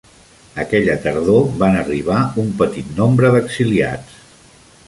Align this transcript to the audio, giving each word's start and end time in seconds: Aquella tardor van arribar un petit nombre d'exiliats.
Aquella 0.63 0.95
tardor 1.03 1.45
van 1.59 1.77
arribar 1.83 2.23
un 2.45 2.49
petit 2.63 2.91
nombre 3.03 3.33
d'exiliats. 3.37 4.21